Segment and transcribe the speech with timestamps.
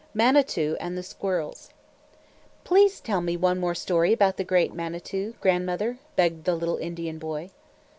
[0.15, 1.69] MANITOU AND THE SQUIRRELS
[2.63, 7.19] "Please tell me one more story about the great Manitou, Grandmother," begged the little Indian
[7.19, 7.51] boy.